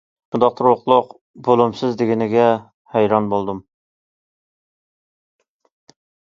شۇنداق 0.33 0.53
تۇرۇقلۇق،« 0.61 1.11
بولۇمسىز» 1.47 1.99
دېگىنىگە 1.99 2.49
ھەيران 2.95 3.29
بولدۇم. 3.35 3.63